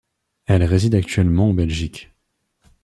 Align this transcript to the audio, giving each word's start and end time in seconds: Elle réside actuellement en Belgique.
Elle 0.47 0.63
réside 0.63 0.95
actuellement 0.95 1.49
en 1.49 1.53
Belgique. 1.53 2.09